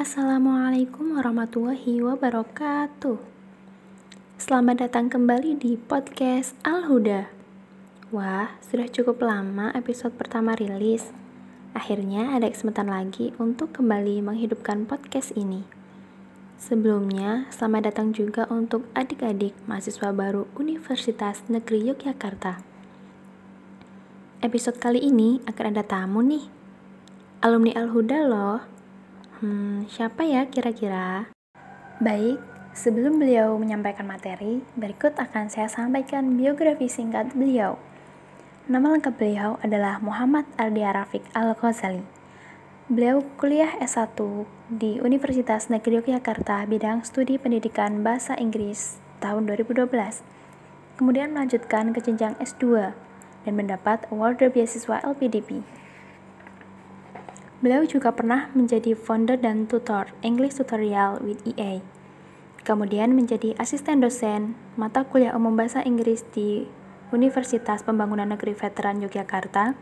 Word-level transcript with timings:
Assalamualaikum 0.00 1.20
warahmatullahi 1.20 2.00
wabarakatuh. 2.00 3.20
Selamat 4.40 4.88
datang 4.88 5.12
kembali 5.12 5.60
di 5.60 5.76
podcast 5.76 6.56
Al-Huda. 6.64 7.28
Wah, 8.08 8.56
sudah 8.64 8.88
cukup 8.88 9.20
lama 9.20 9.68
episode 9.76 10.16
pertama 10.16 10.56
rilis. 10.56 11.12
Akhirnya 11.76 12.32
ada 12.32 12.48
kesempatan 12.48 12.88
lagi 12.88 13.36
untuk 13.36 13.76
kembali 13.76 14.24
menghidupkan 14.24 14.88
podcast 14.88 15.36
ini. 15.36 15.68
Sebelumnya, 16.56 17.44
selamat 17.52 17.92
datang 17.92 18.16
juga 18.16 18.48
untuk 18.48 18.88
adik-adik 18.96 19.52
mahasiswa 19.68 20.16
baru 20.16 20.48
Universitas 20.56 21.44
Negeri 21.52 21.92
Yogyakarta. 21.92 22.64
Episode 24.40 24.80
kali 24.80 25.04
ini 25.04 25.44
akan 25.44 25.76
ada 25.76 25.84
tamu 25.84 26.24
nih. 26.24 26.48
Alumni 27.44 27.76
Al-Huda 27.76 28.20
loh. 28.24 28.79
Hmm, 29.40 29.88
siapa 29.88 30.20
ya 30.28 30.44
kira-kira? 30.52 31.32
Baik, 31.96 32.36
sebelum 32.76 33.16
beliau 33.16 33.56
menyampaikan 33.56 34.04
materi, 34.04 34.60
berikut 34.76 35.16
akan 35.16 35.48
saya 35.48 35.64
sampaikan 35.64 36.36
biografi 36.36 36.92
singkat 36.92 37.32
beliau. 37.32 37.80
Nama 38.68 38.84
lengkap 38.84 39.16
beliau 39.16 39.56
adalah 39.64 39.96
Muhammad 40.04 40.44
Ardi 40.60 40.84
Rafiq 40.84 41.24
Al-Ghazali. 41.32 42.04
Beliau 42.92 43.24
kuliah 43.40 43.80
S1 43.80 44.12
di 44.68 45.00
Universitas 45.00 45.72
Negeri 45.72 46.04
Yogyakarta 46.04 46.68
bidang 46.68 47.00
studi 47.08 47.40
pendidikan 47.40 48.04
bahasa 48.04 48.36
Inggris 48.36 49.00
tahun 49.24 49.48
2012. 49.48 49.88
Kemudian 51.00 51.32
melanjutkan 51.32 51.96
ke 51.96 52.04
jenjang 52.04 52.36
S2 52.36 52.92
dan 53.48 53.52
mendapat 53.56 54.04
award 54.12 54.44
beasiswa 54.52 55.00
LPDP. 55.00 55.79
Beliau 57.60 57.84
juga 57.84 58.16
pernah 58.16 58.48
menjadi 58.56 58.96
founder 58.96 59.36
dan 59.36 59.68
tutor 59.68 60.08
English 60.24 60.56
Tutorial 60.56 61.20
with 61.20 61.44
EA. 61.44 61.84
Kemudian 62.64 63.12
menjadi 63.12 63.52
asisten 63.60 64.00
dosen 64.00 64.56
mata 64.80 65.04
kuliah 65.04 65.36
umum 65.36 65.52
bahasa 65.52 65.84
Inggris 65.84 66.24
di 66.32 66.64
Universitas 67.12 67.84
Pembangunan 67.84 68.32
Negeri 68.32 68.56
Veteran 68.56 69.04
Yogyakarta, 69.04 69.76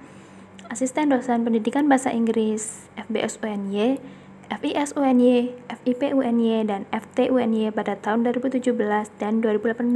asisten 0.66 1.14
dosen 1.14 1.46
pendidikan 1.46 1.86
bahasa 1.86 2.10
Inggris 2.10 2.90
FBS 2.98 3.38
UNY, 3.38 4.02
FIS 4.48 4.96
UNY, 4.98 5.54
FIP 5.70 6.18
UNY, 6.18 6.66
dan 6.66 6.82
FT 6.90 7.30
UNY 7.30 7.70
pada 7.70 7.94
tahun 7.94 8.26
2017 8.26 8.74
dan 9.22 9.38
2018. 9.38 9.86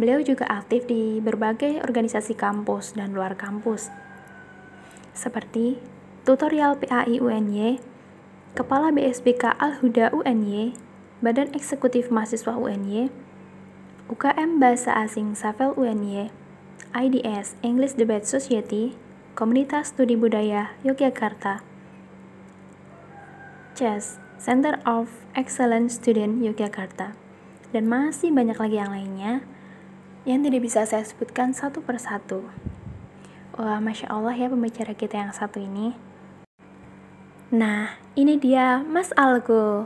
Beliau 0.00 0.24
juga 0.24 0.48
aktif 0.48 0.88
di 0.88 1.20
berbagai 1.20 1.84
organisasi 1.84 2.38
kampus 2.38 2.96
dan 2.96 3.12
luar 3.12 3.36
kampus, 3.36 3.92
seperti 5.12 5.91
Tutorial 6.22 6.78
PAI 6.78 7.18
UNY, 7.18 7.82
Kepala 8.54 8.94
BSBK 8.94 9.58
Al-Huda 9.58 10.14
UNY, 10.14 10.70
Badan 11.18 11.50
Eksekutif 11.50 12.14
Mahasiswa 12.14 12.54
UNY, 12.54 13.10
UKM 14.06 14.62
Bahasa 14.62 14.94
Asing 14.94 15.34
Safel 15.34 15.74
UNY, 15.74 16.30
IDS 16.94 17.58
English 17.66 17.98
Debate 17.98 18.22
Society, 18.22 18.94
Komunitas 19.34 19.90
Studi 19.90 20.14
Budaya 20.14 20.78
Yogyakarta, 20.86 21.66
CES 23.74 24.22
Center 24.38 24.78
of 24.86 25.26
Excellence 25.34 25.98
Student 25.98 26.38
Yogyakarta, 26.38 27.18
dan 27.74 27.90
masih 27.90 28.30
banyak 28.30 28.62
lagi 28.62 28.78
yang 28.78 28.94
lainnya 28.94 29.42
yang 30.22 30.46
tidak 30.46 30.62
bisa 30.62 30.86
saya 30.86 31.02
sebutkan 31.02 31.50
satu 31.50 31.82
persatu. 31.82 32.46
Wah, 33.58 33.82
Masya 33.82 34.06
Allah 34.06 34.38
ya 34.38 34.46
pembicara 34.46 34.94
kita 34.94 35.18
yang 35.18 35.34
satu 35.34 35.58
ini. 35.58 36.11
Nah, 37.52 38.00
ini 38.16 38.40
dia 38.40 38.80
Mas 38.80 39.12
Algo. 39.12 39.84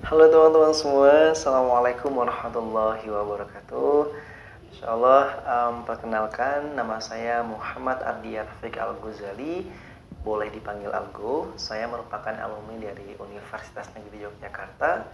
Halo 0.00 0.24
teman-teman 0.32 0.72
semua, 0.72 1.36
Assalamualaikum 1.36 2.08
warahmatullahi 2.08 3.04
wabarakatuh. 3.04 4.08
Insya 4.72 4.96
Allah, 4.96 5.36
um, 5.44 5.84
perkenalkan 5.84 6.72
nama 6.72 6.96
saya 7.04 7.44
Muhammad 7.44 8.00
Ardi 8.00 8.40
Rafiq 8.40 8.80
Al-Ghazali. 8.80 9.68
Boleh 10.24 10.48
dipanggil 10.56 10.88
Algo. 10.88 11.52
Saya 11.60 11.84
merupakan 11.84 12.32
alumni 12.32 12.80
dari 12.80 13.12
Universitas 13.20 13.92
Negeri 13.92 14.24
Yogyakarta 14.24 15.04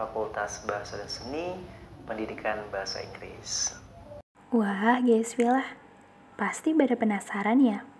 Fakultas 0.00 0.64
Bahasa 0.64 0.96
dan 0.96 1.12
Seni, 1.12 1.52
Pendidikan 2.08 2.64
Bahasa 2.72 3.04
Inggris. 3.04 3.76
Wah, 4.56 5.04
guys, 5.04 5.36
lah 5.36 5.68
Pasti 6.40 6.72
pada 6.72 6.96
penasaran 6.96 7.60
ya? 7.60 7.91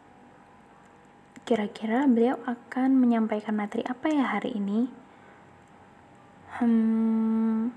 Kira-kira 1.53 2.09
beliau 2.09 2.41
akan 2.49 2.97
menyampaikan 2.97 3.53
materi 3.53 3.85
apa 3.85 4.09
ya 4.09 4.25
hari 4.25 4.57
ini? 4.57 4.89
Hmm, 6.57 7.69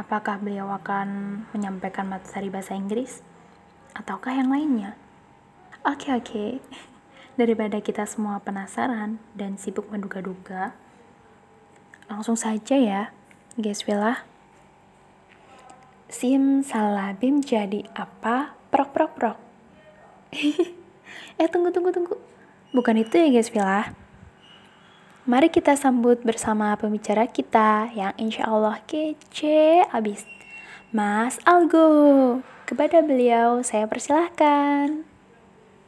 apakah 0.00 0.40
beliau 0.40 0.72
akan 0.72 1.44
menyampaikan 1.52 2.08
materi 2.08 2.48
bahasa 2.48 2.72
Inggris 2.72 3.20
ataukah 3.92 4.32
yang 4.32 4.48
lainnya? 4.48 4.96
Oke, 5.84 6.08
okay, 6.08 6.12
oke. 6.16 6.24
Okay. 6.24 6.50
Daripada 7.44 7.84
kita 7.84 8.08
semua 8.08 8.40
penasaran 8.40 9.20
dan 9.36 9.60
sibuk 9.60 9.92
menduga-duga, 9.92 10.72
langsung 12.08 12.40
saja 12.40 12.80
ya, 12.80 13.12
guys 13.60 13.84
Villa. 13.84 14.24
Sim 16.08 16.64
salabim 16.64 17.44
jadi 17.44 17.92
apa? 17.92 18.56
Prok 18.72 18.96
prok 18.96 19.12
prok. 19.20 19.38
eh 21.36 21.48
tunggu 21.52 21.68
tunggu 21.76 21.92
tunggu. 21.92 22.37
Bukan 22.68 23.00
itu 23.00 23.16
ya 23.16 23.32
guys 23.32 23.48
Villa. 23.48 23.96
Mari 25.24 25.48
kita 25.48 25.72
sambut 25.72 26.20
bersama 26.20 26.76
pembicara 26.76 27.24
kita 27.24 27.88
yang 27.96 28.12
insya 28.20 28.44
Allah 28.44 28.76
kece 28.84 29.88
abis. 29.88 30.28
Mas 30.92 31.40
Algo, 31.48 32.40
kepada 32.68 33.00
beliau 33.00 33.64
saya 33.64 33.88
persilahkan. 33.88 35.04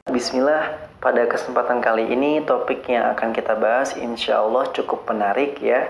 Bismillah, 0.09 0.77
pada 1.05 1.29
kesempatan 1.29 1.85
kali 1.85 2.09
ini 2.09 2.41
topik 2.49 2.89
yang 2.89 3.13
akan 3.13 3.37
kita 3.37 3.61
bahas 3.61 3.93
insya 4.01 4.41
Allah 4.41 4.69
cukup 4.73 5.05
menarik 5.05 5.61
ya, 5.61 5.85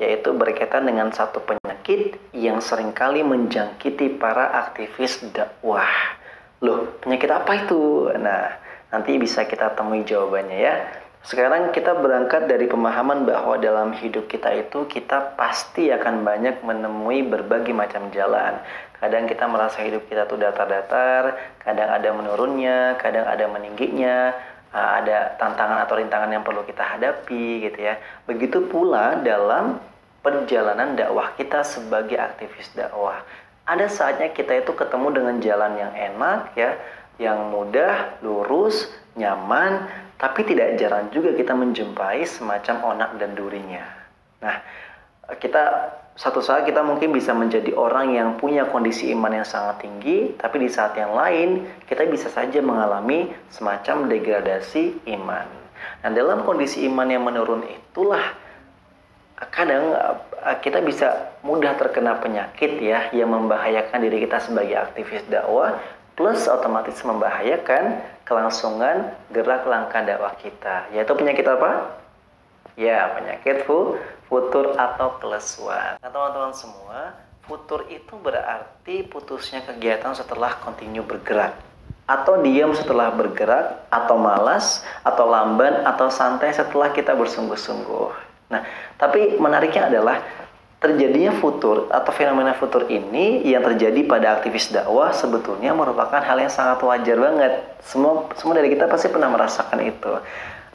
yaitu 0.00 0.32
berkaitan 0.32 0.88
dengan 0.88 1.12
satu 1.12 1.44
penyakit 1.44 2.16
yang 2.32 2.64
sering 2.64 2.96
kali 2.96 3.20
menjangkiti 3.20 4.16
para 4.16 4.56
aktivis 4.56 5.20
dakwah. 5.36 6.16
Loh, 6.64 6.96
penyakit 7.04 7.28
apa 7.28 7.64
itu? 7.64 8.08
Nah, 8.16 8.69
nanti 8.90 9.16
bisa 9.16 9.46
kita 9.46 9.74
temui 9.78 10.02
jawabannya 10.06 10.58
ya. 10.58 10.74
Sekarang 11.20 11.68
kita 11.68 12.00
berangkat 12.00 12.48
dari 12.48 12.64
pemahaman 12.64 13.28
bahwa 13.28 13.60
dalam 13.60 13.92
hidup 13.92 14.24
kita 14.24 14.56
itu 14.56 14.88
kita 14.88 15.36
pasti 15.36 15.92
akan 15.92 16.24
banyak 16.24 16.64
menemui 16.64 17.28
berbagai 17.28 17.76
macam 17.76 18.08
jalan. 18.08 18.56
Kadang 18.96 19.28
kita 19.28 19.44
merasa 19.44 19.84
hidup 19.84 20.08
kita 20.08 20.24
tuh 20.24 20.40
datar-datar, 20.40 21.36
kadang 21.60 21.88
ada 21.92 22.08
menurunnya, 22.16 22.96
kadang 22.96 23.28
ada 23.28 23.48
meningginya, 23.52 24.32
ah, 24.72 25.00
ada 25.00 25.36
tantangan 25.36 25.84
atau 25.84 26.00
rintangan 26.00 26.32
yang 26.32 26.44
perlu 26.44 26.64
kita 26.64 26.84
hadapi 26.96 27.68
gitu 27.68 27.78
ya. 27.80 28.00
Begitu 28.24 28.64
pula 28.68 29.20
dalam 29.20 29.76
perjalanan 30.24 30.96
dakwah 30.96 31.36
kita 31.36 31.64
sebagai 31.64 32.16
aktivis 32.16 32.72
dakwah. 32.72 33.20
Ada 33.68 33.92
saatnya 33.92 34.32
kita 34.32 34.64
itu 34.64 34.72
ketemu 34.72 35.08
dengan 35.12 35.36
jalan 35.40 35.72
yang 35.76 35.92
enak 35.92 36.56
ya, 36.56 36.80
yang 37.20 37.52
mudah, 37.52 38.16
lurus, 38.24 38.88
nyaman, 39.20 39.84
tapi 40.16 40.48
tidak 40.48 40.80
jarang 40.80 41.12
juga 41.12 41.36
kita 41.36 41.52
menjumpai 41.52 42.24
semacam 42.24 42.96
onak 42.96 43.10
dan 43.20 43.36
durinya. 43.36 43.84
Nah, 44.40 44.56
kita 45.36 45.92
satu 46.16 46.40
saat 46.40 46.64
kita 46.64 46.80
mungkin 46.80 47.12
bisa 47.12 47.36
menjadi 47.36 47.76
orang 47.76 48.16
yang 48.16 48.28
punya 48.40 48.68
kondisi 48.68 49.12
iman 49.12 49.30
yang 49.36 49.44
sangat 49.44 49.84
tinggi, 49.84 50.36
tapi 50.40 50.64
di 50.64 50.68
saat 50.72 50.96
yang 50.96 51.12
lain 51.12 51.68
kita 51.84 52.08
bisa 52.08 52.32
saja 52.32 52.60
mengalami 52.64 53.32
semacam 53.52 54.08
degradasi 54.08 55.04
iman. 55.20 55.48
Nah, 56.04 56.10
dalam 56.12 56.44
kondisi 56.48 56.88
iman 56.88 57.08
yang 57.08 57.24
menurun 57.24 57.64
itulah 57.68 58.36
kadang 59.48 59.96
eh, 59.96 60.56
kita 60.60 60.84
bisa 60.84 61.36
mudah 61.40 61.72
terkena 61.80 62.20
penyakit 62.20 62.76
ya 62.76 63.08
yang 63.16 63.32
membahayakan 63.32 64.04
diri 64.04 64.28
kita 64.28 64.36
sebagai 64.44 64.76
aktivis 64.76 65.24
dakwah 65.32 65.80
plus 66.20 66.44
otomatis 66.52 67.00
membahayakan 67.00 68.04
kelangsungan 68.28 69.16
gerak 69.32 69.64
langkah 69.64 70.04
dakwah 70.04 70.36
kita. 70.36 70.92
Yaitu 70.92 71.16
penyakit 71.16 71.48
apa? 71.48 71.96
Ya, 72.76 73.08
penyakit 73.16 73.64
fu, 73.64 73.96
futur 74.28 74.76
atau 74.76 75.16
kelesuan. 75.16 75.96
Nah, 75.96 76.10
teman-teman 76.12 76.52
semua, 76.52 77.16
futur 77.48 77.88
itu 77.88 78.20
berarti 78.20 79.08
putusnya 79.08 79.64
kegiatan 79.64 80.12
setelah 80.12 80.60
kontinu 80.60 81.00
bergerak 81.08 81.56
atau 82.04 82.42
diam 82.42 82.74
setelah 82.74 83.14
bergerak, 83.14 83.86
atau 83.86 84.18
malas, 84.18 84.82
atau 85.06 85.30
lamban, 85.30 85.86
atau 85.86 86.10
santai 86.10 86.50
setelah 86.50 86.90
kita 86.90 87.14
bersungguh-sungguh. 87.14 88.10
Nah, 88.50 88.66
tapi 88.98 89.38
menariknya 89.38 89.86
adalah 89.86 90.18
terjadinya 90.80 91.36
futur 91.36 91.92
atau 91.92 92.08
fenomena 92.10 92.56
futur 92.56 92.88
ini 92.88 93.44
yang 93.44 93.60
terjadi 93.60 94.00
pada 94.08 94.40
aktivis 94.40 94.72
dakwah 94.72 95.12
sebetulnya 95.12 95.76
merupakan 95.76 96.24
hal 96.24 96.40
yang 96.40 96.48
sangat 96.48 96.80
wajar 96.80 97.20
banget. 97.20 97.52
Semua 97.84 98.32
semua 98.40 98.56
dari 98.56 98.72
kita 98.72 98.88
pasti 98.88 99.12
pernah 99.12 99.28
merasakan 99.28 99.80
itu. 99.84 100.12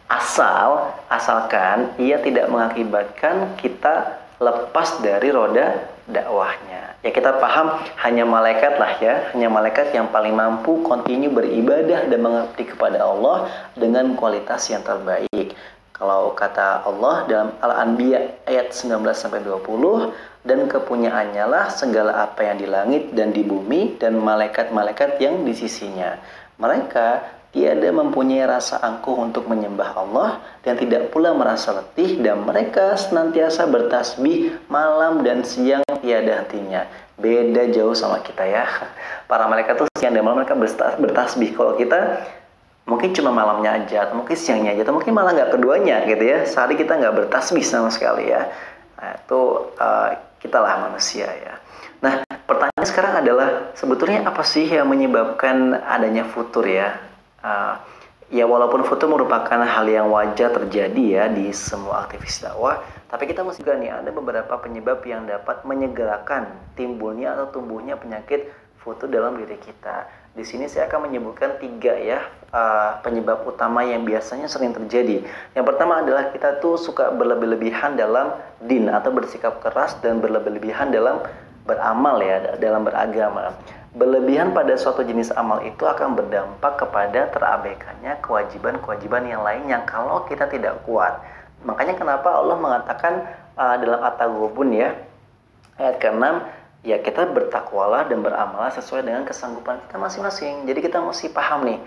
Asal, 0.06 0.94
asalkan 1.10 1.98
ia 1.98 2.22
tidak 2.22 2.46
mengakibatkan 2.54 3.58
kita 3.58 4.22
lepas 4.38 5.02
dari 5.02 5.34
roda 5.34 5.82
dakwahnya. 6.06 7.02
Ya 7.02 7.10
kita 7.10 7.42
paham 7.42 7.82
hanya 8.06 8.30
malaikat 8.30 8.78
lah 8.78 9.02
ya, 9.02 9.34
hanya 9.34 9.50
malaikat 9.50 9.90
yang 9.90 10.10
paling 10.14 10.38
mampu 10.38 10.86
kontinu 10.86 11.34
beribadah 11.34 12.06
dan 12.06 12.20
mengabdi 12.22 12.70
kepada 12.70 13.02
Allah 13.02 13.50
dengan 13.74 14.14
kualitas 14.14 14.70
yang 14.70 14.86
terbaik. 14.86 15.58
Kalau 15.96 16.36
kata 16.36 16.84
Allah 16.84 17.24
dalam 17.24 17.50
Al-Anbiya 17.64 18.44
ayat 18.44 18.76
19 18.76 19.00
sampai 19.16 19.40
20 19.48 20.44
dan 20.44 20.68
kepunyaannya 20.68 21.48
lah 21.48 21.72
segala 21.72 22.20
apa 22.20 22.44
yang 22.44 22.60
di 22.60 22.68
langit 22.68 23.16
dan 23.16 23.32
di 23.32 23.48
bumi 23.48 23.96
dan 23.96 24.20
malaikat-malaikat 24.20 25.24
yang 25.24 25.48
di 25.48 25.56
sisinya. 25.56 26.20
Mereka 26.60 27.08
tiada 27.56 27.88
mempunyai 27.96 28.44
rasa 28.44 28.84
angkuh 28.84 29.16
untuk 29.16 29.48
menyembah 29.48 29.96
Allah 29.96 30.44
dan 30.68 30.76
tidak 30.76 31.16
pula 31.16 31.32
merasa 31.32 31.72
letih 31.72 32.20
dan 32.20 32.44
mereka 32.44 33.00
senantiasa 33.00 33.64
bertasbih 33.64 34.68
malam 34.68 35.24
dan 35.24 35.48
siang 35.48 35.88
tiada 36.04 36.44
hentinya. 36.44 36.84
Beda 37.16 37.72
jauh 37.72 37.96
sama 37.96 38.20
kita 38.20 38.44
ya. 38.44 38.68
Para 39.32 39.48
malaikat 39.48 39.80
tuh 39.80 39.88
siang 39.96 40.12
dan 40.12 40.28
malam 40.28 40.44
mereka 40.44 40.60
bertasbih. 41.00 41.56
Kalau 41.56 41.80
kita 41.80 42.28
mungkin 42.86 43.12
cuma 43.18 43.34
malamnya 43.34 43.82
aja 43.82 44.10
atau 44.10 44.22
mungkin 44.22 44.38
siangnya 44.38 44.78
aja 44.78 44.86
atau 44.86 44.96
mungkin 44.96 45.14
malah 45.14 45.34
nggak 45.34 45.52
keduanya 45.58 46.06
gitu 46.06 46.24
ya. 46.24 46.46
Sehari 46.46 46.78
kita 46.78 46.98
nggak 46.98 47.14
bertasbih 47.26 47.66
sama 47.66 47.90
sekali 47.90 48.30
ya. 48.30 48.50
Nah, 49.02 49.12
itu 49.18 49.42
uh, 49.78 50.10
kita 50.40 50.58
lah 50.62 50.90
manusia 50.90 51.28
ya. 51.28 51.54
Nah 52.06 52.22
pertanyaan 52.46 52.86
sekarang 52.86 53.14
adalah 53.26 53.48
sebetulnya 53.74 54.30
apa 54.30 54.46
sih 54.46 54.70
yang 54.70 54.86
menyebabkan 54.86 55.74
adanya 55.82 56.24
futur 56.30 56.66
ya? 56.70 56.94
Uh, 57.42 57.78
ya 58.34 58.46
walaupun 58.50 58.82
futur 58.86 59.06
merupakan 59.06 59.62
hal 59.62 59.86
yang 59.86 60.10
wajar 60.10 60.50
terjadi 60.50 61.04
ya 61.06 61.26
di 61.30 61.54
semua 61.54 62.10
aktivis 62.10 62.42
dakwah 62.42 62.82
tapi 63.06 63.30
kita 63.30 63.46
mesti 63.46 63.62
juga 63.62 63.78
nih 63.78 64.02
ada 64.02 64.10
beberapa 64.10 64.58
penyebab 64.58 65.06
yang 65.06 65.30
dapat 65.30 65.62
menyegerakan 65.62 66.50
timbulnya 66.74 67.38
atau 67.38 67.62
tumbuhnya 67.62 67.94
penyakit 68.02 68.50
futur 68.82 69.06
dalam 69.14 69.38
diri 69.38 69.62
kita 69.62 70.10
di 70.36 70.44
sini 70.44 70.68
saya 70.68 70.92
akan 70.92 71.08
menyebutkan 71.08 71.56
tiga 71.64 71.96
ya 71.96 72.20
uh, 72.52 73.00
penyebab 73.00 73.48
utama 73.48 73.88
yang 73.88 74.04
biasanya 74.04 74.52
sering 74.52 74.76
terjadi. 74.76 75.24
Yang 75.56 75.66
pertama 75.72 76.04
adalah 76.04 76.36
kita 76.36 76.60
tuh 76.60 76.76
suka 76.76 77.16
berlebih-lebihan 77.16 77.96
dalam 77.96 78.36
din 78.68 78.92
atau 78.92 79.16
bersikap 79.16 79.64
keras 79.64 79.96
dan 80.04 80.20
berlebih-lebihan 80.20 80.92
dalam 80.92 81.24
beramal 81.64 82.20
ya, 82.20 82.60
dalam 82.60 82.84
beragama. 82.84 83.56
Berlebihan 83.96 84.52
pada 84.52 84.76
suatu 84.76 85.08
jenis 85.08 85.32
amal 85.40 85.64
itu 85.64 85.88
akan 85.88 86.20
berdampak 86.20 86.84
kepada 86.84 87.32
terabaikannya 87.32 88.20
kewajiban-kewajiban 88.20 89.24
yang 89.24 89.40
lain 89.40 89.72
yang 89.72 89.88
kalau 89.88 90.28
kita 90.28 90.52
tidak 90.52 90.84
kuat. 90.84 91.16
Makanya 91.64 91.96
kenapa 91.96 92.28
Allah 92.28 92.60
mengatakan 92.60 93.24
uh, 93.56 93.80
dalam 93.80 94.04
At-Taghabun 94.04 94.70
ya 94.76 95.00
ayat 95.80 95.96
ke-6 96.04 96.24
ya 96.86 97.02
kita 97.02 97.26
bertakwalah 97.26 98.06
dan 98.06 98.22
beramalah 98.22 98.70
sesuai 98.70 99.02
dengan 99.02 99.26
kesanggupan 99.26 99.82
kita 99.90 99.98
masing-masing. 99.98 100.70
Jadi 100.70 100.80
kita 100.86 101.02
mesti 101.02 101.34
paham 101.34 101.66
nih, 101.66 101.82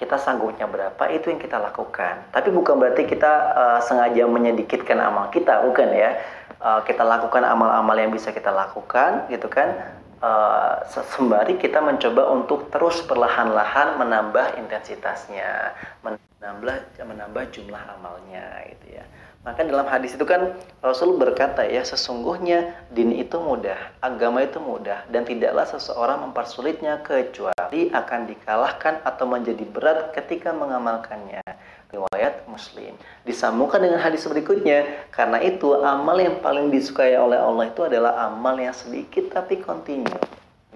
kita 0.00 0.16
sanggupnya 0.16 0.64
berapa 0.64 1.04
itu 1.12 1.28
yang 1.28 1.36
kita 1.36 1.60
lakukan. 1.60 2.32
Tapi 2.32 2.48
bukan 2.48 2.80
berarti 2.80 3.04
kita 3.04 3.32
uh, 3.52 3.80
sengaja 3.84 4.24
menyedikitkan 4.24 4.96
amal 4.96 5.28
kita, 5.28 5.60
bukan 5.68 5.92
ya. 5.92 6.16
Uh, 6.58 6.82
kita 6.82 7.06
lakukan 7.06 7.44
amal-amal 7.44 7.94
yang 7.94 8.10
bisa 8.10 8.32
kita 8.32 8.48
lakukan, 8.50 9.28
gitu 9.28 9.46
kan. 9.46 10.00
Uh, 10.18 10.82
sembari 11.14 11.54
kita 11.62 11.78
mencoba 11.78 12.26
untuk 12.34 12.66
terus 12.74 12.98
perlahan-lahan 13.06 13.94
menambah 14.02 14.58
intensitasnya, 14.58 15.76
menambah 16.02 16.82
menambah 16.98 17.44
jumlah 17.54 17.82
amalnya, 18.00 18.66
gitu 18.74 18.98
ya. 18.98 19.04
Maka 19.46 19.64
dalam 19.64 19.86
hadis 19.86 20.18
itu 20.18 20.26
kan 20.26 20.52
Rasul 20.82 21.14
berkata 21.16 21.64
ya 21.64 21.80
sesungguhnya 21.80 22.74
din 22.90 23.14
itu 23.14 23.38
mudah, 23.38 23.78
agama 24.02 24.44
itu 24.44 24.58
mudah 24.58 25.06
dan 25.08 25.24
tidaklah 25.24 25.64
seseorang 25.64 26.20
mempersulitnya 26.28 27.00
kecuali 27.06 27.88
akan 27.88 28.20
dikalahkan 28.28 29.00
atau 29.06 29.24
menjadi 29.24 29.64
berat 29.64 30.12
ketika 30.12 30.50
mengamalkannya. 30.52 31.40
Riwayat 31.88 32.44
Muslim. 32.52 32.92
Disambungkan 33.24 33.80
dengan 33.80 33.96
hadis 34.04 34.28
berikutnya, 34.28 35.08
karena 35.08 35.40
itu 35.40 35.72
amal 35.80 36.20
yang 36.20 36.36
paling 36.44 36.68
disukai 36.68 37.16
oleh 37.16 37.40
Allah 37.40 37.64
itu 37.64 37.80
adalah 37.80 38.28
amal 38.28 38.60
yang 38.60 38.76
sedikit 38.76 39.32
tapi 39.32 39.56
kontinu. 39.64 40.12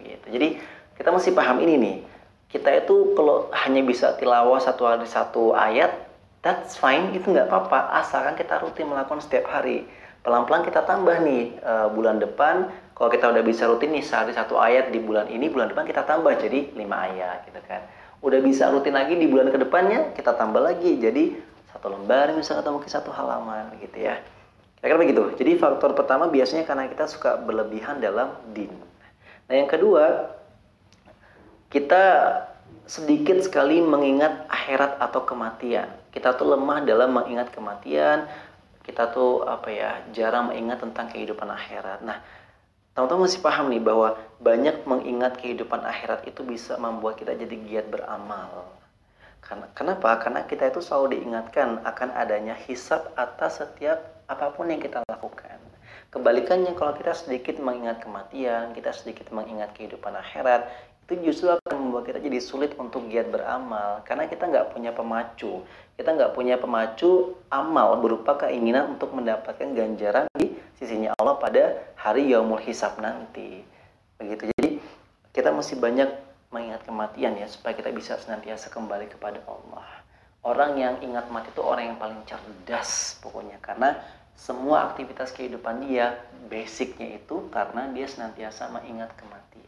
Gitu. 0.01 0.27
Jadi 0.33 0.57
kita 0.97 1.13
mesti 1.13 1.37
paham 1.37 1.61
ini 1.61 1.75
nih. 1.77 1.97
Kita 2.49 2.69
itu 2.73 3.13
kalau 3.13 3.53
hanya 3.53 3.85
bisa 3.85 4.17
tilawah 4.17 4.57
satu 4.57 4.89
hari 4.89 5.05
satu 5.05 5.53
ayat, 5.53 5.93
that's 6.43 6.75
fine 6.77 7.15
itu 7.15 7.31
nggak 7.31 7.49
apa-apa. 7.49 7.95
Asalkan 8.03 8.35
kita 8.35 8.59
rutin 8.61 8.91
melakukan 8.91 9.23
setiap 9.23 9.49
hari. 9.49 9.87
Pelan-pelan 10.23 10.63
kita 10.63 10.87
tambah 10.87 11.19
nih 11.23 11.59
uh, 11.63 11.89
bulan 11.91 12.19
depan. 12.23 12.71
Kalau 12.95 13.11
kita 13.11 13.31
udah 13.31 13.43
bisa 13.43 13.67
rutin 13.67 13.91
nih 13.95 14.05
sehari 14.05 14.31
satu 14.35 14.59
ayat 14.59 14.95
di 14.95 15.03
bulan 15.03 15.27
ini 15.27 15.51
bulan 15.51 15.73
depan 15.73 15.89
kita 15.89 16.07
tambah 16.07 16.31
jadi 16.39 16.71
lima 16.79 17.11
ayat 17.11 17.47
gitu 17.51 17.59
kan. 17.67 17.83
Udah 18.23 18.39
bisa 18.39 18.71
rutin 18.71 18.95
lagi 18.95 19.19
di 19.19 19.27
bulan 19.27 19.51
ke 19.51 19.59
depannya 19.59 20.15
kita 20.15 20.39
tambah 20.39 20.63
lagi 20.63 20.99
jadi 21.03 21.35
satu 21.75 21.91
lembar 21.91 22.31
misalnya 22.37 22.63
atau 22.63 22.79
mungkin 22.79 22.91
satu 22.91 23.11
halaman 23.11 23.75
gitu 23.83 23.99
ya. 23.99 24.23
Kira-kira 24.79 24.99
begitu. 25.03 25.23
Jadi 25.35 25.59
faktor 25.59 25.99
pertama 25.99 26.31
biasanya 26.31 26.63
karena 26.63 26.87
kita 26.87 27.11
suka 27.11 27.43
berlebihan 27.43 27.99
dalam 27.99 28.39
din. 28.55 28.71
Nah 29.51 29.55
yang 29.59 29.67
kedua 29.67 30.31
kita 31.71 32.05
sedikit 32.87 33.43
sekali 33.43 33.83
mengingat 33.83 34.47
akhirat 34.47 35.03
atau 35.03 35.27
kematian. 35.27 36.02
Kita 36.13 36.37
tuh 36.37 36.53
lemah 36.53 36.85
dalam 36.85 37.17
mengingat 37.17 37.49
kematian. 37.51 38.29
Kita 38.85 39.09
tuh 39.11 39.49
apa 39.49 39.69
ya 39.73 39.91
jarang 40.13 40.53
mengingat 40.53 40.85
tentang 40.85 41.09
kehidupan 41.09 41.49
akhirat. 41.49 42.05
Nah, 42.05 42.21
teman-teman 42.93 43.25
masih 43.25 43.41
paham 43.41 43.73
nih 43.73 43.81
bahwa 43.81 44.21
banyak 44.37 44.85
mengingat 44.85 45.41
kehidupan 45.41 45.81
akhirat 45.81 46.29
itu 46.29 46.45
bisa 46.45 46.77
membuat 46.77 47.17
kita 47.17 47.33
jadi 47.33 47.57
giat 47.65 47.87
beramal. 47.89 48.69
Karena 49.41 49.67
kenapa? 49.73 50.21
Karena 50.21 50.45
kita 50.45 50.69
itu 50.69 50.85
selalu 50.85 51.19
diingatkan 51.19 51.81
akan 51.83 52.09
adanya 52.15 52.55
hisap 52.69 53.11
atas 53.17 53.65
setiap 53.65 53.99
apa 54.29 54.53
pun 54.55 54.71
yang 54.71 54.79
kita 54.79 55.01
lakukan. 55.09 55.59
Kebalikannya 56.13 56.77
kalau 56.77 56.93
kita 56.93 57.17
sedikit 57.17 57.57
mengingat 57.57 58.05
kematian, 58.05 58.77
kita 58.77 58.93
sedikit 58.93 59.33
mengingat 59.33 59.73
kehidupan 59.73 60.13
akhirat, 60.13 60.69
itu 61.03 61.29
justru 61.29 61.51
akan 61.51 61.77
membuat 61.77 62.09
kita 62.09 62.23
jadi 62.23 62.39
sulit 62.39 62.73
untuk 62.79 63.05
giat 63.11 63.29
beramal. 63.29 64.01
Karena 64.07 64.31
kita 64.31 64.49
nggak 64.49 64.71
punya 64.73 64.95
pemacu. 64.95 65.67
Kita 65.99 66.15
nggak 66.15 66.33
punya 66.33 66.57
pemacu 66.57 67.37
amal 67.53 67.99
berupa 68.01 68.39
keinginan 68.39 68.97
untuk 68.97 69.13
mendapatkan 69.13 69.77
ganjaran 69.77 70.25
di 70.39 70.57
sisinya 70.79 71.13
Allah 71.19 71.37
pada 71.37 71.63
hari 71.99 72.33
yaumul 72.33 72.63
hisab 72.63 72.97
nanti. 73.03 73.61
Begitu. 74.17 74.49
Jadi 74.57 74.71
kita 75.35 75.51
mesti 75.51 75.75
banyak 75.77 76.11
mengingat 76.55 76.87
kematian 76.89 77.37
ya 77.37 77.51
supaya 77.51 77.77
kita 77.77 77.91
bisa 77.93 78.17
senantiasa 78.17 78.73
kembali 78.73 79.11
kepada 79.13 79.43
Allah. 79.45 79.89
Orang 80.43 80.81
yang 80.81 80.99
ingat 81.05 81.31
mati 81.31 81.51
itu 81.55 81.63
orang 81.63 81.95
yang 81.95 81.99
paling 81.99 82.25
cerdas 82.25 83.19
pokoknya. 83.21 83.61
Karena 83.61 83.99
semua 84.33 84.89
aktivitas 84.91 85.35
kehidupan 85.37 85.87
dia 85.87 86.17
basicnya 86.49 87.21
itu 87.21 87.53
karena 87.53 87.91
dia 87.93 88.09
senantiasa 88.09 88.73
mengingat 88.73 89.13
kematian 89.15 89.62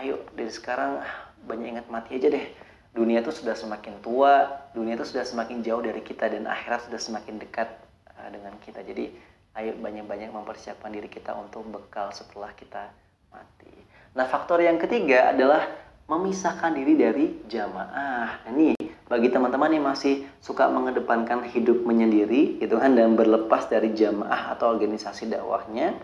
ayo 0.00 0.24
dari 0.32 0.48
sekarang 0.48 1.04
banyak 1.44 1.76
ingat 1.76 1.86
mati 1.92 2.16
aja 2.16 2.32
deh. 2.32 2.46
Dunia 2.90 3.22
itu 3.22 3.30
sudah 3.30 3.54
semakin 3.54 4.02
tua 4.02 4.50
dunia 4.74 4.98
itu 4.98 5.06
sudah 5.06 5.22
semakin 5.22 5.62
jauh 5.62 5.78
dari 5.78 6.02
kita 6.02 6.26
dan 6.26 6.48
akhirat 6.48 6.90
sudah 6.90 6.98
semakin 6.98 7.38
dekat 7.38 7.68
uh, 8.16 8.28
dengan 8.32 8.56
kita. 8.64 8.82
Jadi 8.82 9.14
ayo 9.60 9.76
banyak-banyak 9.78 10.32
mempersiapkan 10.32 10.90
diri 10.90 11.06
kita 11.06 11.36
untuk 11.36 11.66
bekal 11.70 12.10
setelah 12.10 12.50
kita 12.56 12.90
mati. 13.30 13.70
Nah 14.16 14.26
faktor 14.26 14.58
yang 14.58 14.80
ketiga 14.80 15.30
adalah 15.30 15.70
memisahkan 16.10 16.74
diri 16.74 16.98
dari 16.98 17.26
jamaah. 17.46 18.42
Nah, 18.42 18.50
ini 18.50 18.74
bagi 19.06 19.30
teman-teman 19.30 19.70
yang 19.70 19.86
masih 19.86 20.26
suka 20.42 20.66
mengedepankan 20.66 21.46
hidup 21.46 21.86
menyendiri 21.86 22.58
gitu 22.58 22.78
kan 22.78 22.98
dan 22.98 23.14
berlepas 23.14 23.70
dari 23.70 23.94
jamaah 23.94 24.54
atau 24.54 24.74
organisasi 24.74 25.30
dakwahnya 25.30 25.94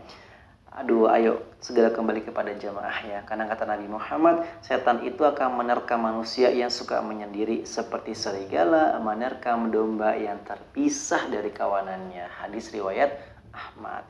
aduh 0.73 1.09
ayo 1.13 1.57
segera 1.63 1.91
kembali 1.91 2.27
kepada 2.27 2.55
jamaah 2.55 2.99
ya. 3.07 3.21
Karena 3.27 3.47
kata 3.51 3.67
Nabi 3.67 3.87
Muhammad 3.91 4.47
setan 4.63 5.03
itu 5.03 5.23
akan 5.23 5.59
menerkam 5.59 6.03
manusia 6.03 6.51
yang 6.51 6.71
suka 6.71 7.03
menyendiri 7.03 7.67
seperti 7.67 8.15
serigala 8.15 8.99
menerkam 9.03 9.71
domba 9.71 10.15
yang 10.15 10.43
terpisah 10.47 11.27
dari 11.31 11.51
kawanannya. 11.55 12.27
Hadis 12.43 12.71
riwayat 12.71 13.15
Ahmad. 13.51 14.05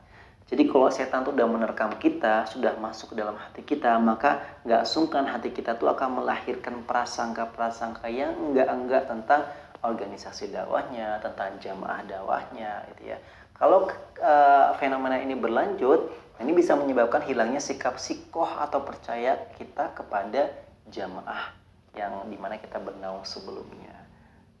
Jadi 0.47 0.63
kalau 0.71 0.87
setan 0.87 1.27
itu 1.27 1.35
sudah 1.35 1.47
menerkam 1.51 1.91
kita 1.99 2.47
sudah 2.47 2.71
masuk 2.79 3.11
ke 3.11 3.15
dalam 3.19 3.35
hati 3.35 3.67
kita 3.67 3.99
maka 3.99 4.61
nggak 4.63 4.87
sungkan 4.87 5.27
hati 5.27 5.51
kita 5.51 5.75
tuh 5.75 5.91
akan 5.91 6.23
melahirkan 6.23 6.87
prasangka-prasangka 6.87 8.07
yang 8.07 8.31
enggak-enggak 8.31 9.11
tentang 9.11 9.43
organisasi 9.83 10.55
dakwahnya 10.55 11.19
tentang 11.19 11.59
jamaah 11.59 11.99
dakwahnya 12.07 12.87
gitu 12.95 13.11
ya. 13.11 13.17
Kalau 13.57 13.89
uh, 14.21 14.69
fenomena 14.77 15.17
ini 15.17 15.33
berlanjut 15.33 16.26
ini 16.41 16.51
bisa 16.53 16.77
menyebabkan 16.77 17.25
hilangnya 17.25 17.61
sikap 17.61 17.97
sikoh 17.97 18.47
atau 18.47 18.85
percaya 18.85 19.49
kita 19.57 19.93
kepada 19.97 20.53
jamaah 20.89 21.53
yang 21.97 22.29
di 22.29 22.37
mana 22.37 22.61
kita 22.61 22.77
bernaung 22.77 23.25
sebelumnya. 23.25 23.95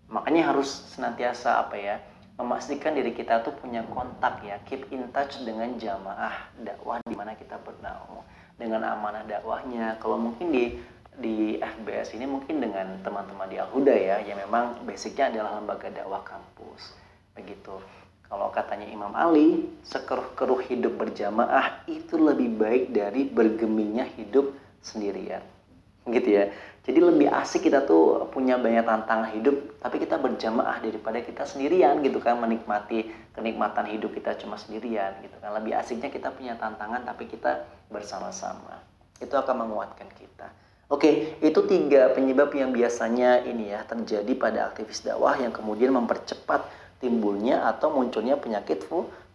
makanya 0.07 0.55
harus 0.55 0.87
senantiasa 0.95 1.67
apa 1.67 1.75
ya 1.75 1.99
memastikan 2.39 2.95
diri 2.95 3.11
kita 3.11 3.43
tuh 3.43 3.51
punya 3.59 3.83
kontak 3.91 4.39
ya 4.45 4.55
keep 4.63 4.87
in 4.93 5.09
touch 5.11 5.41
dengan 5.43 5.75
jamaah 5.75 6.47
dakwah 6.63 7.01
di 7.03 7.11
mana 7.11 7.35
kita 7.35 7.59
berdakwah 7.59 8.23
dengan 8.55 8.87
amanah 8.87 9.27
dakwahnya 9.27 9.99
kalau 9.99 10.15
mungkin 10.15 10.55
di 10.55 10.65
di 11.17 11.57
FBS 11.57 12.13
ini 12.13 12.29
mungkin 12.29 12.61
dengan 12.61 13.01
teman-teman 13.01 13.49
di 13.49 13.57
Al-Huda 13.57 13.91
ya 13.91 14.21
yang 14.21 14.37
memang 14.47 14.85
basicnya 14.85 15.33
adalah 15.33 15.57
lembaga 15.57 15.89
dakwah 15.89 16.21
kampus 16.21 16.93
begitu 17.33 17.81
kalau 18.27 18.51
katanya 18.51 18.87
Imam 18.91 19.11
Ali 19.15 19.67
sekeruh-keruh 19.87 20.63
hidup 20.67 20.99
berjamaah 20.99 21.83
itu 21.87 22.19
lebih 22.19 22.55
baik 22.59 22.91
dari 22.91 23.27
bergemingnya 23.27 24.07
hidup 24.15 24.51
sendirian 24.83 25.43
gitu 26.07 26.29
ya 26.39 26.51
jadi 26.87 27.03
lebih 27.03 27.27
asik 27.27 27.67
kita 27.67 27.83
tuh 27.83 28.31
punya 28.31 28.55
banyak 28.55 28.87
tantangan 28.87 29.35
hidup, 29.35 29.75
tapi 29.83 29.99
kita 29.99 30.15
berjamaah 30.15 30.79
daripada 30.79 31.19
kita 31.19 31.43
sendirian 31.43 31.99
gitu 31.99 32.23
kan 32.23 32.39
menikmati 32.39 33.11
kenikmatan 33.35 33.91
hidup 33.91 34.15
kita 34.15 34.39
cuma 34.39 34.55
sendirian 34.55 35.19
gitu 35.19 35.35
kan. 35.43 35.51
Lebih 35.59 35.75
asiknya 35.75 36.07
kita 36.07 36.31
punya 36.31 36.55
tantangan 36.55 37.03
tapi 37.03 37.27
kita 37.27 37.67
bersama-sama. 37.91 38.79
Itu 39.19 39.35
akan 39.35 39.67
menguatkan 39.67 40.07
kita. 40.15 40.47
Oke, 40.87 41.35
itu 41.43 41.59
tiga 41.67 42.07
penyebab 42.15 42.55
yang 42.55 42.71
biasanya 42.71 43.43
ini 43.43 43.75
ya 43.75 43.83
terjadi 43.83 44.31
pada 44.39 44.71
aktivis 44.71 45.03
dakwah 45.03 45.35
yang 45.35 45.51
kemudian 45.51 45.91
mempercepat 45.91 46.63
timbulnya 47.03 47.65
atau 47.69 47.93
munculnya 47.93 48.37
penyakit 48.37 48.85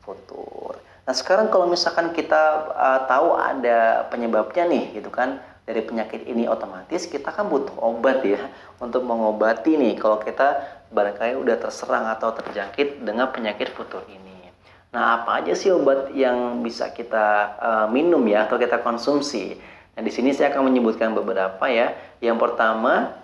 futur. 0.03 0.79
Nah 1.03 1.15
sekarang 1.15 1.51
kalau 1.51 1.67
misalkan 1.67 2.15
kita 2.15 2.73
uh, 2.75 3.01
tahu 3.11 3.35
ada 3.35 4.07
penyebabnya 4.11 4.67
nih 4.67 4.85
gitu 5.03 5.11
kan, 5.11 5.43
dari 5.63 5.83
penyakit 5.83 6.27
ini 6.27 6.51
otomatis 6.51 7.07
kita 7.07 7.31
kan 7.31 7.47
butuh 7.47 7.79
obat 7.79 8.27
ya 8.27 8.51
untuk 8.83 9.07
mengobati 9.07 9.79
nih 9.79 9.95
kalau 9.95 10.19
kita 10.19 10.59
barangkali 10.91 11.39
udah 11.39 11.57
terserang 11.59 12.11
atau 12.11 12.35
terjangkit 12.35 13.07
dengan 13.07 13.31
penyakit 13.31 13.71
futur 13.73 14.03
ini. 14.11 14.53
Nah, 14.93 15.25
apa 15.25 15.41
aja 15.41 15.57
sih 15.57 15.73
obat 15.73 16.13
yang 16.13 16.61
bisa 16.61 16.93
kita 16.93 17.57
uh, 17.57 17.87
minum 17.89 18.21
ya 18.29 18.45
atau 18.45 18.61
kita 18.61 18.85
konsumsi? 18.85 19.57
Nah, 19.97 20.05
di 20.05 20.13
sini 20.13 20.37
saya 20.37 20.53
akan 20.53 20.69
menyebutkan 20.69 21.17
beberapa 21.17 21.65
ya. 21.73 21.97
Yang 22.21 22.37
pertama, 22.45 23.17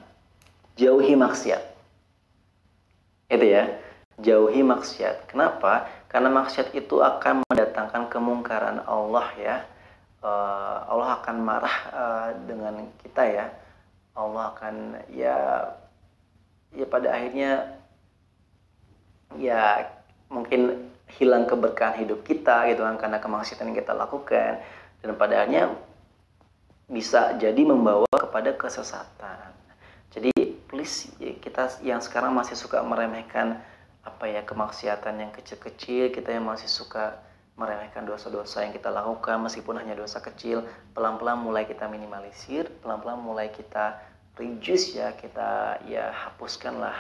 jauhi 0.81 1.13
maksiat. 1.13 1.61
Itu 3.29 3.45
ya, 3.45 3.69
jauhi 4.19 4.67
maksiat. 4.67 5.31
Kenapa? 5.31 5.87
Karena 6.11 6.31
maksiat 6.33 6.75
itu 6.75 6.99
akan 7.03 7.47
mendatangkan 7.47 8.11
kemungkaran 8.11 8.83
Allah 8.87 9.29
ya 9.39 9.57
uh, 10.23 10.77
Allah 10.89 11.19
akan 11.23 11.37
marah 11.43 11.77
uh, 11.93 12.29
dengan 12.47 12.87
kita 13.03 13.23
ya 13.27 13.47
Allah 14.19 14.55
akan 14.55 14.75
ya 15.15 15.37
ya 16.75 16.87
pada 16.91 17.15
akhirnya 17.15 17.79
ya 19.39 19.87
mungkin 20.29 20.91
hilang 21.09 21.49
keberkahan 21.49 22.05
hidup 22.05 22.21
kita 22.27 22.69
gitu 22.69 22.85
kan 22.85 23.01
karena 23.01 23.19
kemaksiatan 23.23 23.73
yang 23.73 23.79
kita 23.81 23.97
lakukan 23.97 24.61
dan 25.01 25.11
pada 25.17 25.45
akhirnya 25.45 25.73
bisa 26.89 27.37
jadi 27.37 27.69
membawa 27.69 28.09
kepada 28.09 28.57
kesesatan. 28.57 29.53
Jadi 30.09 30.33
please 30.69 31.13
ya, 31.21 31.37
kita 31.37 31.69
yang 31.85 32.01
sekarang 32.01 32.33
masih 32.33 32.57
suka 32.57 32.81
meremehkan 32.81 33.61
apa 34.09 34.25
ya 34.25 34.41
kemaksiatan 34.49 35.21
yang 35.21 35.33
kecil-kecil, 35.37 36.09
kita 36.09 36.33
yang 36.33 36.49
masih 36.49 36.67
suka 36.67 37.21
meremehkan 37.59 38.07
dosa-dosa 38.07 38.63
yang 38.63 38.73
kita 38.73 38.89
lakukan 38.89 39.43
meskipun 39.43 39.83
hanya 39.83 39.99
dosa 39.99 40.23
kecil 40.23 40.63
pelan-pelan 40.95 41.43
mulai 41.43 41.67
kita 41.67 41.91
minimalisir 41.91 42.71
pelan-pelan 42.87 43.19
mulai 43.19 43.51
kita 43.51 43.99
reduce 44.39 44.95
ya 44.95 45.11
kita 45.19 45.83
ya 45.91 46.15
hapuskanlah 46.15 46.95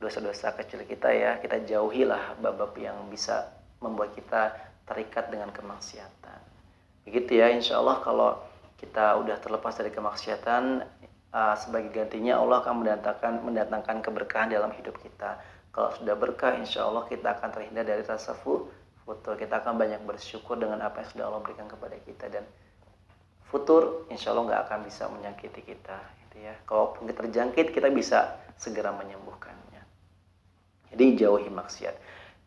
dosa-dosa 0.00 0.56
kecil 0.56 0.88
kita 0.88 1.12
ya 1.12 1.36
kita 1.36 1.60
jauhilah 1.68 2.40
bab-bab 2.40 2.72
yang 2.80 2.96
bisa 3.12 3.52
membuat 3.84 4.16
kita 4.16 4.56
terikat 4.88 5.28
dengan 5.28 5.52
kemaksiatan. 5.52 6.40
Begitu 7.04 7.44
ya 7.44 7.52
insya 7.52 7.76
Allah 7.76 8.00
kalau 8.00 8.40
kita 8.80 9.20
udah 9.20 9.36
terlepas 9.44 9.76
dari 9.76 9.92
kemaksiatan 9.92 10.88
uh, 11.36 11.54
sebagai 11.60 11.92
gantinya 11.92 12.40
Allah 12.40 12.64
akan 12.64 12.74
mendatangkan 12.80 13.34
mendatangkan 13.44 13.96
keberkahan 14.00 14.48
dalam 14.48 14.72
hidup 14.72 14.96
kita 15.04 15.36
kalau 15.78 15.94
sudah 15.94 16.18
berkah 16.18 16.58
insya 16.58 16.90
Allah 16.90 17.06
kita 17.06 17.38
akan 17.38 17.54
terhindar 17.54 17.86
dari 17.86 18.02
rasa 18.02 18.34
futur. 18.34 19.38
Kita 19.38 19.62
akan 19.62 19.78
banyak 19.78 20.02
bersyukur 20.02 20.58
dengan 20.58 20.82
apa 20.82 21.06
yang 21.06 21.08
sudah 21.14 21.24
Allah 21.30 21.38
berikan 21.38 21.70
kepada 21.70 21.94
kita. 22.02 22.26
Dan 22.26 22.42
futur 23.46 24.10
insya 24.10 24.34
Allah 24.34 24.50
nggak 24.50 24.62
akan 24.66 24.78
bisa 24.82 25.06
menyakiti 25.06 25.62
kita 25.62 26.02
gitu 26.26 26.42
ya. 26.42 26.58
Kalaupun 26.66 27.06
kita 27.06 27.22
terjangkit 27.22 27.70
kita 27.70 27.94
bisa 27.94 28.42
segera 28.58 28.90
menyembuhkannya. 28.90 29.86
Jadi 30.90 31.04
jauhi 31.14 31.46
maksiat. 31.46 31.94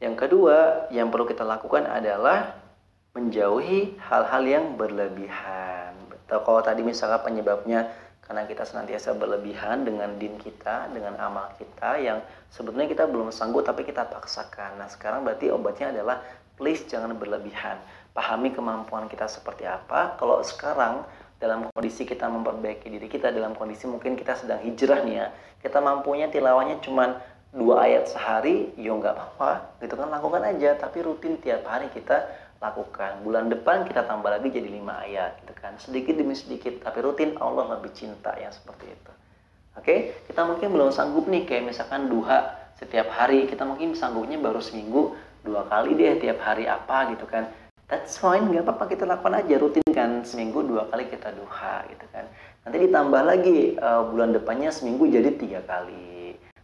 Yang 0.03 0.27
kedua 0.27 0.91
yang 0.91 1.07
perlu 1.07 1.23
kita 1.23 1.47
lakukan 1.47 1.87
adalah 1.87 2.59
menjauhi 3.15 3.95
hal-hal 4.11 4.43
yang 4.43 4.65
berlebihan. 4.75 5.95
Betul. 6.11 6.43
Kalau 6.43 6.59
tadi 6.67 6.83
misalnya 6.83 7.23
penyebabnya 7.23 7.95
karena 8.31 8.47
kita 8.47 8.63
senantiasa 8.63 9.11
berlebihan 9.19 9.83
dengan 9.83 10.15
din 10.15 10.39
kita, 10.39 10.87
dengan 10.95 11.19
amal 11.19 11.51
kita 11.59 11.99
yang 11.99 12.23
sebetulnya 12.47 12.87
kita 12.87 13.03
belum 13.03 13.27
sanggup 13.27 13.67
tapi 13.67 13.83
kita 13.83 14.07
paksakan. 14.07 14.79
Nah, 14.79 14.87
sekarang 14.87 15.27
berarti 15.27 15.51
obatnya 15.51 15.91
adalah 15.91 16.23
please 16.55 16.87
jangan 16.87 17.11
berlebihan. 17.19 17.75
Pahami 18.15 18.55
kemampuan 18.55 19.11
kita 19.11 19.27
seperti 19.27 19.67
apa. 19.67 20.15
Kalau 20.15 20.39
sekarang 20.47 21.03
dalam 21.43 21.67
kondisi 21.75 22.07
kita 22.07 22.31
memperbaiki 22.31 22.87
diri 22.87 23.11
kita, 23.11 23.35
dalam 23.35 23.51
kondisi 23.51 23.83
mungkin 23.91 24.15
kita 24.15 24.39
sedang 24.39 24.63
hijrah 24.63 25.03
nih 25.03 25.15
ya, 25.19 25.27
kita 25.59 25.83
mampunya 25.83 26.31
tilawahnya 26.31 26.79
cuma 26.79 27.19
dua 27.51 27.83
ayat 27.83 28.07
sehari, 28.07 28.71
ya 28.79 28.95
nggak 28.95 29.11
apa-apa, 29.11 29.75
gitu 29.83 29.99
kan 29.99 30.07
lakukan 30.07 30.39
aja. 30.47 30.79
Tapi 30.79 31.03
rutin 31.03 31.35
tiap 31.43 31.67
hari 31.67 31.91
kita 31.91 32.40
lakukan. 32.61 33.25
Bulan 33.25 33.49
depan 33.49 33.83
kita 33.89 34.05
tambah 34.05 34.29
lagi 34.29 34.53
jadi 34.53 34.69
lima 34.69 35.01
ayat, 35.01 35.41
gitu 35.41 35.53
kan. 35.57 35.75
Sedikit 35.81 36.15
demi 36.15 36.37
sedikit, 36.37 36.79
tapi 36.85 37.01
rutin 37.01 37.35
Allah 37.41 37.75
lebih 37.75 37.91
cinta 37.91 38.31
yang 38.37 38.53
seperti 38.53 38.93
itu. 38.93 39.11
Oke, 39.75 39.95
kita 40.29 40.45
mungkin 40.45 40.69
belum 40.69 40.93
sanggup 40.93 41.25
nih 41.25 41.49
kayak 41.49 41.73
misalkan 41.73 42.07
duha 42.07 42.53
setiap 42.77 43.09
hari, 43.09 43.49
kita 43.49 43.65
mungkin 43.65 43.97
sanggupnya 43.97 44.37
baru 44.37 44.61
seminggu, 44.61 45.17
dua 45.41 45.65
kali 45.65 45.97
deh 45.97 46.21
tiap 46.21 46.37
hari 46.41 46.69
apa 46.69 47.13
gitu 47.13 47.25
kan 47.25 47.49
that's 47.89 48.15
fine 48.21 48.47
nggak 48.53 48.63
apa-apa 48.63 48.93
kita 48.93 49.03
lakukan 49.09 49.41
aja 49.41 49.55
rutin 49.57 49.85
kan 49.89 50.21
seminggu 50.21 50.61
dua 50.61 50.85
kali 50.93 51.09
kita 51.09 51.33
duha 51.33 51.81
gitu 51.89 52.05
kan 52.13 52.29
nanti 52.61 52.77
ditambah 52.87 53.21
lagi 53.25 53.75
uh, 53.81 54.05
bulan 54.05 54.37
depannya 54.37 54.69
seminggu 54.69 55.09
jadi 55.09 55.33
tiga 55.33 55.65
kali 55.65 56.20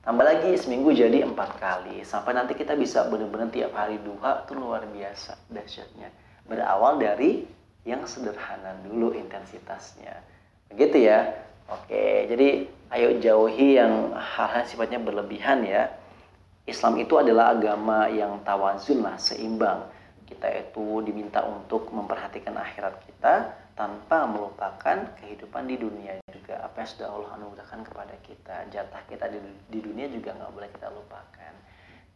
tambah 0.07 0.23
lagi 0.23 0.55
seminggu 0.55 0.95
jadi 0.95 1.27
empat 1.27 1.59
kali. 1.59 1.99
Sampai 2.07 2.31
nanti 2.31 2.55
kita 2.55 2.79
bisa 2.79 3.03
benar-benar 3.11 3.51
tiap 3.51 3.75
hari 3.75 3.99
duha 3.99 4.47
itu 4.47 4.55
luar 4.55 4.87
biasa 4.87 5.35
dahsyatnya. 5.51 6.07
Berawal 6.47 6.95
dari 6.95 7.43
yang 7.83 8.07
sederhana 8.07 8.79
dulu 8.87 9.11
intensitasnya. 9.11 10.23
Begitu 10.71 11.11
ya? 11.11 11.27
Oke 11.67 12.23
jadi 12.31 12.71
ayo 12.95 13.19
jauhi 13.19 13.75
yang 13.75 14.15
hal-hal 14.15 14.63
sifatnya 14.63 15.03
berlebihan 15.03 15.67
ya. 15.67 15.91
Islam 16.63 17.03
itu 17.03 17.19
adalah 17.19 17.51
agama 17.55 18.07
yang 18.07 18.39
tawazun 18.47 19.03
lah, 19.03 19.19
seimbang. 19.19 19.91
Kita 20.23 20.47
itu 20.51 21.03
diminta 21.03 21.43
untuk 21.43 21.91
memperhatikan 21.91 22.55
akhirat 22.55 22.95
kita 23.07 23.55
tanpa 23.75 24.23
melupakan 24.27 25.15
kehidupan 25.19 25.67
di 25.67 25.75
dunia 25.79 26.19
Apa 26.61 26.83
yang 26.83 26.89
sudah 26.89 27.07
Allah 27.13 27.29
anugerahkan 27.37 27.81
kepada 27.85 28.15
kita, 28.25 28.55
jatah 28.73 29.03
kita 29.05 29.25
di, 29.29 29.39
di 29.69 29.79
dunia 29.81 30.07
juga 30.09 30.33
nggak 30.33 30.51
boleh 30.53 30.69
kita 30.73 30.87
lupakan. 30.89 31.53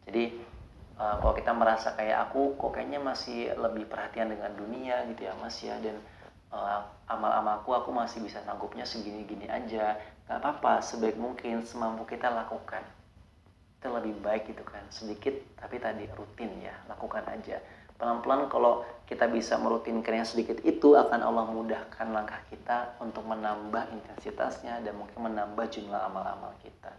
Jadi 0.08 0.24
uh, 0.98 1.14
kalau 1.20 1.34
kita 1.34 1.52
merasa 1.54 1.94
kayak 1.94 2.30
aku 2.30 2.58
kok 2.58 2.72
kayaknya 2.74 3.00
masih 3.00 3.52
lebih 3.56 3.88
perhatian 3.88 4.32
dengan 4.32 4.52
dunia 4.54 5.06
gitu 5.10 5.26
ya 5.26 5.32
mas 5.38 5.56
ya 5.62 5.78
dan 5.80 5.96
uh, 6.52 6.84
amal-amalku 7.08 7.72
aku 7.72 7.90
masih 7.90 8.20
bisa 8.22 8.42
sanggupnya 8.44 8.84
segini-gini 8.84 9.48
aja 9.48 9.96
nggak 10.28 10.38
apa-apa 10.38 10.84
sebaik 10.84 11.18
mungkin 11.18 11.64
semampu 11.66 12.06
kita 12.06 12.30
lakukan 12.30 12.84
itu 13.82 13.88
lebih 13.90 14.14
baik 14.22 14.46
gitu 14.46 14.62
kan 14.62 14.86
sedikit 14.94 15.34
tapi 15.58 15.82
tadi 15.82 16.06
rutin 16.14 16.54
ya 16.62 16.74
lakukan 16.86 17.26
aja 17.26 17.58
pelan-pelan 18.02 18.50
kalau 18.50 18.82
kita 19.06 19.30
bisa 19.30 19.54
merutinkan 19.62 20.18
yang 20.18 20.26
sedikit 20.26 20.58
itu 20.66 20.98
akan 20.98 21.22
Allah 21.22 21.46
mudahkan 21.46 22.10
langkah 22.10 22.42
kita 22.50 22.98
untuk 22.98 23.22
menambah 23.22 23.94
intensitasnya 23.94 24.82
dan 24.82 24.98
mungkin 24.98 25.22
menambah 25.22 25.70
jumlah 25.70 26.10
amal-amal 26.10 26.50
kita 26.66 26.90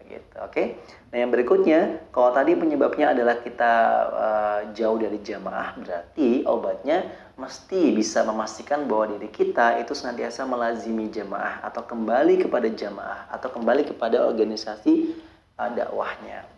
begitu 0.00 0.36
oke 0.40 0.48
okay? 0.48 0.66
nah 1.12 1.20
yang 1.20 1.28
berikutnya 1.28 2.08
kalau 2.08 2.32
tadi 2.32 2.56
penyebabnya 2.56 3.12
adalah 3.12 3.36
kita 3.44 3.72
uh, 4.08 4.60
jauh 4.72 4.96
dari 4.96 5.20
jamaah 5.20 5.76
berarti 5.76 6.48
obatnya 6.48 7.04
mesti 7.36 7.92
bisa 7.92 8.24
memastikan 8.24 8.88
bahwa 8.88 9.12
diri 9.12 9.28
kita 9.28 9.76
itu 9.84 9.92
senantiasa 9.92 10.48
melazimi 10.48 11.12
jamaah 11.12 11.60
atau 11.68 11.84
kembali 11.84 12.48
kepada 12.48 12.72
jamaah 12.72 13.28
atau 13.28 13.52
kembali 13.52 13.84
kepada 13.92 14.24
organisasi 14.24 15.12
dakwahnya 15.60 16.48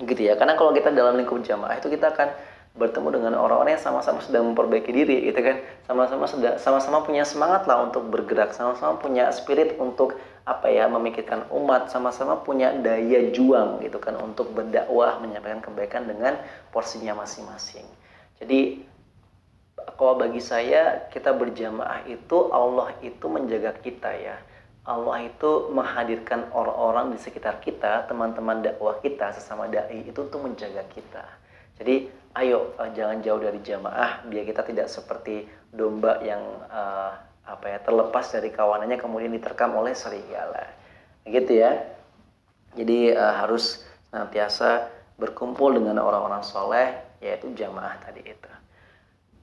gitu 0.00 0.24
ya 0.24 0.36
karena 0.40 0.56
kalau 0.56 0.72
kita 0.72 0.92
dalam 0.92 1.20
lingkup 1.20 1.44
jamaah 1.44 1.76
itu 1.76 1.92
kita 1.92 2.12
akan 2.12 2.55
bertemu 2.76 3.08
dengan 3.20 3.32
orang-orang 3.40 3.76
yang 3.76 3.84
sama-sama 3.84 4.20
sedang 4.20 4.52
memperbaiki 4.52 4.92
diri 4.92 5.32
gitu 5.32 5.40
kan 5.40 5.64
sama-sama 5.88 6.28
sama-sama 6.60 6.98
punya 7.02 7.24
semangat 7.24 7.64
lah 7.64 7.88
untuk 7.88 8.04
bergerak 8.12 8.52
sama-sama 8.52 9.00
punya 9.00 9.32
spirit 9.32 9.80
untuk 9.80 10.20
apa 10.46 10.70
ya 10.70 10.86
memikirkan 10.86 11.50
umat 11.50 11.90
sama-sama 11.90 12.38
punya 12.38 12.70
daya 12.70 13.34
juang 13.34 13.82
gitu 13.82 13.98
kan 13.98 14.14
untuk 14.20 14.54
berdakwah 14.54 15.18
menyampaikan 15.18 15.58
kebaikan 15.58 16.06
dengan 16.06 16.38
porsinya 16.70 17.18
masing-masing. 17.18 17.82
Jadi 18.38 18.84
kalau 19.98 20.14
bagi 20.20 20.38
saya 20.38 21.10
kita 21.10 21.34
berjamaah 21.34 22.06
itu 22.06 22.52
Allah 22.54 22.94
itu 23.02 23.26
menjaga 23.26 23.74
kita 23.80 24.12
ya. 24.14 24.36
Allah 24.86 25.26
itu 25.26 25.74
menghadirkan 25.74 26.46
orang-orang 26.54 27.10
di 27.10 27.18
sekitar 27.18 27.58
kita, 27.58 28.06
teman-teman 28.06 28.62
dakwah 28.62 29.02
kita, 29.02 29.34
sesama 29.34 29.66
dai 29.66 30.06
itu 30.06 30.14
untuk 30.14 30.46
menjaga 30.46 30.86
kita. 30.94 31.26
Jadi 31.76 32.08
ayo 32.36 32.76
uh, 32.76 32.90
jangan 32.92 33.20
jauh 33.24 33.40
dari 33.40 33.60
jamaah 33.64 34.24
biar 34.28 34.44
kita 34.44 34.64
tidak 34.64 34.88
seperti 34.92 35.48
domba 35.72 36.20
yang 36.20 36.40
uh, 36.68 37.16
apa 37.46 37.64
ya 37.64 37.78
terlepas 37.80 38.26
dari 38.32 38.52
kawanannya 38.52 38.98
kemudian 39.00 39.32
diterkam 39.32 39.76
oleh 39.76 39.92
serigala. 39.92 40.72
Gitu 41.24 41.52
ya. 41.52 41.84
Jadi 42.76 43.12
uh, 43.12 43.34
harus 43.44 43.84
senantiasa 44.08 44.92
berkumpul 45.16 45.72
dengan 45.76 46.00
orang-orang 46.00 46.44
soleh 46.44 46.96
yaitu 47.20 47.52
jamaah 47.56 47.96
tadi 48.04 48.20
itu. 48.24 48.52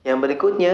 Yang 0.06 0.18
berikutnya 0.30 0.74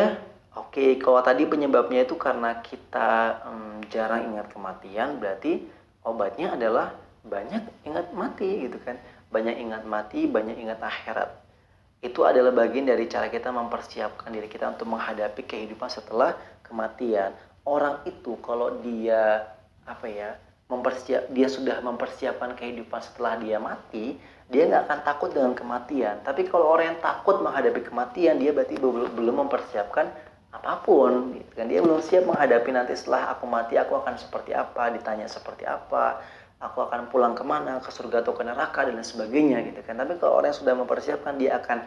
oke 0.56 0.76
okay, 0.76 0.90
kalau 1.00 1.24
tadi 1.24 1.48
penyebabnya 1.48 2.04
itu 2.04 2.20
karena 2.20 2.60
kita 2.60 3.44
um, 3.48 3.80
jarang 3.88 4.36
ingat 4.36 4.52
kematian 4.52 5.24
berarti 5.24 5.64
obatnya 6.04 6.56
adalah 6.56 6.96
banyak 7.24 7.64
ingat 7.88 8.12
mati 8.12 8.68
gitu 8.68 8.80
kan. 8.84 9.00
Banyak 9.30 9.56
ingat 9.62 9.84
mati 9.86 10.26
banyak 10.26 10.58
ingat 10.58 10.82
akhirat 10.84 11.49
itu 12.00 12.24
adalah 12.24 12.56
bagian 12.56 12.88
dari 12.88 13.12
cara 13.12 13.28
kita 13.28 13.52
mempersiapkan 13.52 14.32
diri 14.32 14.48
kita 14.48 14.72
untuk 14.72 14.88
menghadapi 14.88 15.44
kehidupan 15.44 15.92
setelah 15.92 16.32
kematian. 16.64 17.36
Orang 17.68 18.00
itu 18.08 18.40
kalau 18.40 18.80
dia 18.80 19.52
apa 19.84 20.08
ya 20.08 20.40
mempersiap 20.70 21.34
dia 21.34 21.50
sudah 21.50 21.82
mempersiapkan 21.82 22.54
kehidupan 22.56 23.02
setelah 23.04 23.42
dia 23.42 23.58
mati, 23.58 24.16
dia 24.48 24.70
nggak 24.70 24.84
akan 24.86 25.00
takut 25.02 25.30
dengan 25.34 25.52
kematian. 25.58 26.22
Tapi 26.24 26.46
kalau 26.48 26.72
orang 26.72 26.96
yang 26.96 27.00
takut 27.02 27.42
menghadapi 27.42 27.84
kematian, 27.84 28.38
dia 28.38 28.54
berarti 28.54 28.78
belum 28.80 29.36
mempersiapkan 29.50 30.08
apa 30.50 30.82
pun. 30.86 31.36
Gitu 31.36 31.52
kan? 31.58 31.66
Dia 31.68 31.80
belum 31.82 32.00
siap 32.06 32.24
menghadapi 32.30 32.70
nanti 32.74 32.94
setelah 32.96 33.34
aku 33.34 33.46
mati 33.50 33.76
aku 33.76 33.98
akan 33.98 34.16
seperti 34.18 34.54
apa, 34.54 34.94
ditanya 34.94 35.26
seperti 35.26 35.66
apa, 35.66 36.22
aku 36.60 36.84
akan 36.86 37.08
pulang 37.08 37.34
ke 37.34 37.44
mana 37.48 37.80
ke 37.80 37.88
surga 37.88 38.22
atau 38.22 38.36
ke 38.36 38.44
neraka 38.44 38.84
dan 38.84 39.00
sebagainya 39.00 39.64
gitu 39.72 39.80
kan. 39.84 39.96
Tapi 39.96 40.20
kalau 40.20 40.44
orang 40.44 40.52
yang 40.52 40.60
sudah 40.60 40.76
mempersiapkan 40.76 41.40
dia 41.40 41.56
akan 41.60 41.80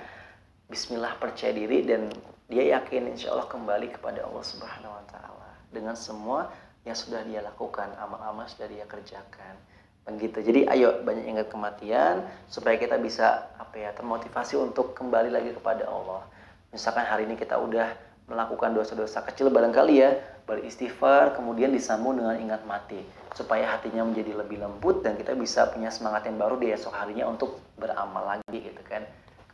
Bismillah 0.72 1.20
percaya 1.20 1.52
diri 1.52 1.84
dan 1.84 2.08
dia 2.48 2.64
yakin 2.80 3.12
insya 3.12 3.36
Allah 3.36 3.44
kembali 3.44 3.92
kepada 3.92 4.24
Allah 4.24 4.40
Subhanahu 4.40 4.88
Wa 4.88 5.04
Taala. 5.12 5.48
Dengan 5.68 5.92
semua 5.92 6.48
yang 6.88 6.96
sudah 6.96 7.20
dia 7.28 7.44
lakukan 7.44 7.92
amal-amal 8.00 8.48
sudah 8.48 8.72
dia 8.72 8.88
kerjakan. 8.88 9.60
Begitu. 10.08 10.40
Jadi 10.40 10.60
ayo 10.72 11.04
banyak 11.04 11.28
ingat 11.28 11.52
kematian 11.52 12.24
supaya 12.48 12.80
kita 12.80 12.96
bisa 12.96 13.52
apa 13.60 13.76
ya 13.76 13.92
termotivasi 13.92 14.56
untuk 14.56 14.96
kembali 14.96 15.28
lagi 15.28 15.52
kepada 15.52 15.84
Allah. 15.84 16.24
Misalkan 16.72 17.04
hari 17.04 17.28
ini 17.28 17.36
kita 17.36 17.60
udah 17.60 17.92
melakukan 18.24 18.72
dosa-dosa 18.72 19.20
kecil 19.28 19.52
barangkali 19.52 19.94
ya 20.00 20.16
beristighfar 20.48 21.36
kemudian 21.36 21.68
disambung 21.68 22.16
dengan 22.16 22.38
ingat 22.40 22.64
mati 22.64 23.04
supaya 23.32 23.64
hatinya 23.76 24.04
menjadi 24.04 24.36
lebih 24.36 24.60
lembut 24.60 25.00
dan 25.00 25.16
kita 25.16 25.32
bisa 25.32 25.68
punya 25.72 25.88
semangat 25.88 26.28
yang 26.28 26.36
baru 26.36 26.60
di 26.60 26.68
esok 26.72 26.92
harinya 26.92 27.28
untuk 27.28 27.60
beramal 27.80 28.38
lagi 28.38 28.58
gitu 28.58 28.82
kan. 28.84 29.04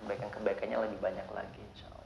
Kebaikan-kebaikannya 0.03 0.79
lebih 0.91 0.99
banyak 1.03 1.27
lagi 1.35 1.59
insya 1.75 1.91
Allah 1.91 1.99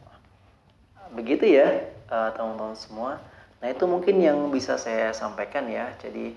begitu 1.12 1.44
ya 1.44 1.68
eh, 1.92 2.30
teman-teman 2.34 2.76
semua. 2.76 3.20
Nah 3.62 3.68
itu 3.70 3.84
mungkin 3.86 4.18
yang 4.18 4.38
bisa 4.50 4.80
saya 4.80 5.12
sampaikan 5.14 5.68
ya. 5.68 5.92
Jadi 6.00 6.34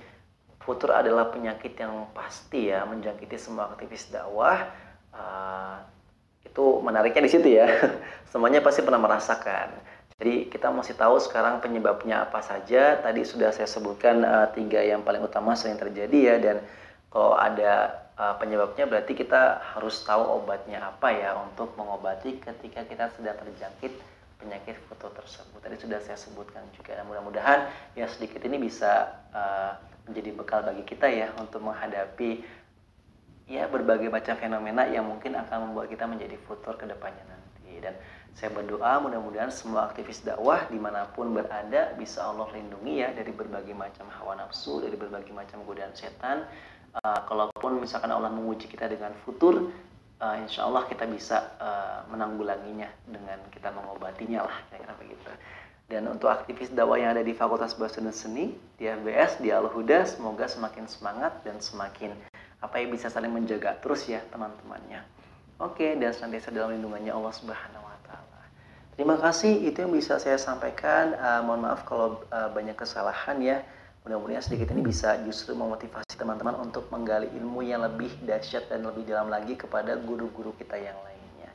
futur 0.62 0.94
adalah 0.94 1.32
penyakit 1.32 1.74
yang 1.80 2.10
pasti 2.14 2.70
ya 2.70 2.86
menjangkiti 2.86 3.38
semua 3.40 3.74
aktivis 3.74 4.14
dakwah. 4.14 4.70
Uh, 5.16 5.80
itu 6.44 6.84
menariknya 6.84 7.24
di 7.26 7.32
situ 7.32 7.48
ya. 7.56 7.66
Semuanya 8.32 8.62
pasti 8.62 8.86
pernah 8.86 9.02
merasakan 9.02 9.95
jadi 10.16 10.48
kita 10.48 10.72
masih 10.72 10.96
tahu 10.96 11.20
sekarang 11.20 11.60
penyebabnya 11.60 12.24
apa 12.24 12.40
saja. 12.40 12.96
Tadi 13.04 13.28
sudah 13.28 13.52
saya 13.52 13.68
sebutkan 13.68 14.24
uh, 14.24 14.48
tiga 14.56 14.80
yang 14.80 15.04
paling 15.04 15.20
utama 15.20 15.60
sering 15.60 15.76
terjadi 15.76 16.20
ya 16.24 16.36
dan 16.40 16.58
kalau 17.12 17.36
ada 17.36 18.00
uh, 18.16 18.32
penyebabnya 18.40 18.88
berarti 18.88 19.12
kita 19.12 19.60
harus 19.76 20.00
tahu 20.08 20.24
obatnya 20.40 20.88
apa 20.88 21.12
ya 21.12 21.36
untuk 21.36 21.76
mengobati 21.76 22.40
ketika 22.40 22.88
kita 22.88 23.12
sudah 23.20 23.36
terjangkit 23.36 23.92
penyakit 24.40 24.80
foto 24.88 25.12
tersebut. 25.20 25.60
Tadi 25.60 25.76
sudah 25.84 26.00
saya 26.00 26.16
sebutkan 26.16 26.64
juga. 26.72 26.96
Dan 26.96 27.12
mudah-mudahan 27.12 27.68
yang 28.00 28.08
sedikit 28.08 28.40
ini 28.48 28.56
bisa 28.56 29.20
uh, 29.36 29.76
menjadi 30.08 30.32
bekal 30.32 30.64
bagi 30.64 30.88
kita 30.88 31.12
ya 31.12 31.28
untuk 31.44 31.60
menghadapi 31.60 32.40
ya 33.52 33.68
berbagai 33.68 34.08
macam 34.08 34.40
fenomena 34.40 34.88
yang 34.88 35.04
mungkin 35.04 35.36
akan 35.36 35.70
membuat 35.70 35.92
kita 35.92 36.08
menjadi 36.08 36.40
futur 36.48 36.80
ke 36.80 36.88
depannya 36.88 37.28
nanti. 37.28 37.84
Dan 37.84 38.00
saya 38.36 38.52
berdoa 38.52 39.00
mudah-mudahan 39.00 39.48
semua 39.48 39.88
aktivis 39.88 40.20
dakwah 40.20 40.68
di 40.68 40.76
mana 40.76 41.08
pun 41.16 41.32
berada 41.32 41.96
bisa 41.96 42.20
Allah 42.20 42.52
lindungi 42.52 43.00
ya 43.00 43.16
dari 43.16 43.32
berbagai 43.32 43.72
macam 43.72 44.12
hawa 44.12 44.36
nafsu, 44.36 44.84
dari 44.84 45.00
berbagai 45.00 45.32
macam 45.32 45.64
godaan 45.64 45.96
setan. 45.96 46.44
Uh, 47.00 47.20
kalaupun 47.32 47.80
misalkan 47.80 48.12
Allah 48.12 48.28
menguji 48.28 48.68
kita 48.68 48.92
dengan 48.92 49.16
futur, 49.24 49.72
uh, 50.20 50.36
insya 50.44 50.68
Allah 50.68 50.84
kita 50.84 51.08
bisa 51.08 51.56
uh, 51.64 52.04
menanggulanginya 52.12 52.92
dengan 53.08 53.40
kita 53.56 53.72
mengobatinya 53.72 54.44
lah, 54.44 54.58
kira-kira 54.68 54.94
begitu. 55.00 55.32
Dan 55.88 56.04
untuk 56.12 56.28
aktivis 56.28 56.76
dakwah 56.76 57.00
yang 57.00 57.16
ada 57.16 57.24
di 57.24 57.32
Fakultas 57.32 57.72
Bahasa 57.80 58.04
dan 58.04 58.12
Seni, 58.12 58.52
di 58.76 58.84
FBS, 58.84 59.40
di 59.40 59.48
Al-Huda, 59.56 60.04
semoga 60.04 60.52
semakin 60.52 60.92
semangat 60.92 61.40
dan 61.48 61.64
semakin 61.64 62.12
apa 62.60 62.84
ya 62.84 62.88
bisa 62.92 63.08
saling 63.08 63.32
menjaga 63.32 63.80
terus 63.80 64.12
ya 64.12 64.20
teman-temannya. 64.28 65.08
Oke, 65.64 65.96
dan 65.96 66.12
senantiasa 66.12 66.52
dalam 66.52 66.76
lindungannya 66.76 67.16
Allah 67.16 67.32
Subhanahu 67.32 67.86
Terima 68.96 69.20
kasih, 69.20 69.60
itu 69.68 69.84
yang 69.84 69.92
bisa 69.92 70.16
saya 70.24 70.40
sampaikan. 70.40 71.20
Uh, 71.20 71.44
mohon 71.44 71.68
maaf 71.68 71.84
kalau 71.84 72.24
uh, 72.32 72.48
banyak 72.56 72.80
kesalahan 72.80 73.36
ya. 73.44 73.60
Mudah-mudahan 74.08 74.40
sedikit 74.40 74.72
ini 74.72 74.88
bisa 74.88 75.20
justru 75.28 75.52
memotivasi 75.52 76.16
teman-teman 76.16 76.56
untuk 76.64 76.88
menggali 76.94 77.28
ilmu 77.36 77.60
yang 77.60 77.84
lebih 77.84 78.08
dahsyat 78.24 78.72
dan 78.72 78.88
lebih 78.88 79.04
dalam 79.04 79.28
lagi 79.28 79.60
kepada 79.60 80.00
guru-guru 80.00 80.56
kita 80.56 80.80
yang 80.80 80.96
lainnya. 81.04 81.50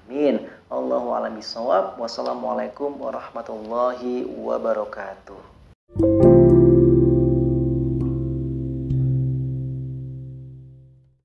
Amin. 0.00 0.48
Allahu 0.72 1.12
a'lam. 1.12 1.36
Wassalamualaikum 2.00 2.96
warahmatullahi 2.96 4.24
wabarakatuh. 4.32 6.25